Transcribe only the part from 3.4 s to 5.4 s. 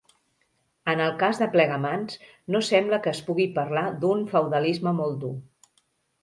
parlar d'un feudalisme molt dur.